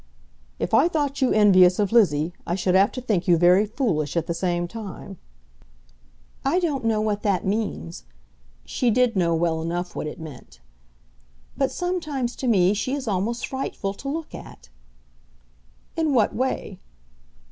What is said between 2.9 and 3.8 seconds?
to think you very